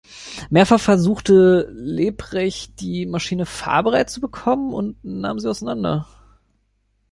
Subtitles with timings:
[0.49, 6.07] Mehrfach versuchte Lebrecht die Maschine fahrbereit zu bekommen und nahm sie auseinander.